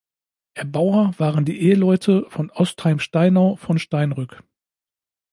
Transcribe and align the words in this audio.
Erbauer 0.55 1.13
waren 1.19 1.45
die 1.45 1.61
Eheleute 1.61 2.25
von 2.31 2.49
Ostheim-Steinau 2.49 3.55
von 3.57 3.77
Steinrück. 3.77 4.43